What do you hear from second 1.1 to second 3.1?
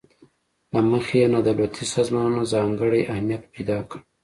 یې نا دولتي سازمانونو ځانګړی